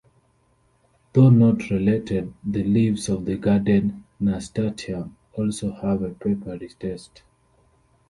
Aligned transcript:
Though 1.13 1.29
not 1.29 1.69
related, 1.69 2.33
the 2.43 2.63
leaves 2.63 3.07
of 3.07 3.25
the 3.25 3.37
garden 3.37 4.03
nasturtium 4.19 5.15
also 5.35 5.71
have 5.73 6.01
a 6.01 6.09
peppery 6.09 6.69
taste. 6.79 7.21